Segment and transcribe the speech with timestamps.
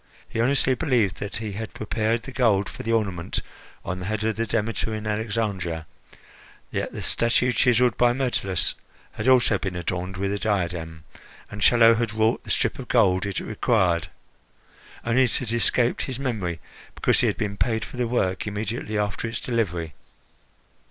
[0.27, 3.39] He honestly believed that he had prepared the gold for the ornament
[3.85, 5.85] on the head of the Demeter in Alexandria;
[6.71, 8.73] yet the statue chiselled by Myrtilus
[9.11, 11.03] had also been adorned with a diadem,
[11.51, 14.09] and Chello had wrought the strip of gold it required.
[15.05, 16.59] Only it had escaped his memory,
[16.95, 19.93] because he had been paid for the work immediately after its delivery.